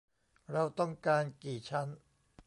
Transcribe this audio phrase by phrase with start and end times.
[0.51, 1.87] เราต้องการกี่ชั้น?